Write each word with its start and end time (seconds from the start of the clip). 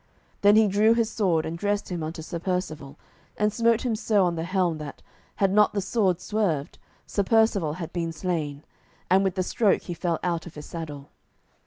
Then 0.41 0.55
he 0.55 0.67
drew 0.67 0.95
his 0.95 1.11
sword, 1.11 1.45
and 1.45 1.55
dressed 1.55 1.89
him 1.91 2.01
unto 2.01 2.23
Sir 2.23 2.39
Percivale, 2.39 2.97
and 3.37 3.53
smote 3.53 3.83
him 3.85 3.95
so 3.95 4.25
on 4.25 4.33
the 4.33 4.43
helm 4.45 4.79
that, 4.79 5.03
had 5.35 5.51
not 5.53 5.73
the 5.75 5.79
sword 5.79 6.19
swerved, 6.19 6.79
Sir 7.05 7.21
Percivale 7.21 7.73
had 7.73 7.93
been 7.93 8.11
slain, 8.11 8.63
and 9.11 9.23
with 9.23 9.35
the 9.35 9.43
stroke 9.43 9.83
he 9.83 9.93
fell 9.93 10.17
out 10.23 10.47
of 10.47 10.55
his 10.55 10.65
saddle. 10.65 11.09